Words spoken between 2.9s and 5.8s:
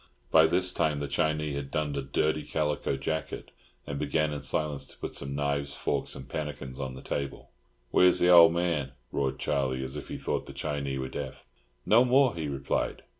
jacket, and began in silence to put some knives,